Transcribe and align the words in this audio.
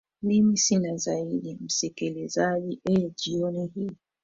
mimi 0.21 0.57
sina 0.57 0.95
zaidi 0.97 1.57
msikilizaji 1.61 2.81
ee 2.89 3.09
jioni 3.09 3.67
hii 3.75 3.91